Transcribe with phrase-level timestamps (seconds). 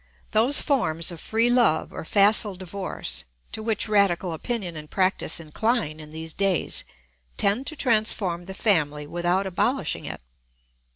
[0.31, 5.99] ]Those forms of free love or facile divorce to which radical opinion and practice incline
[5.99, 6.83] in these days
[7.37, 10.21] tend to transform the family without abolishing it.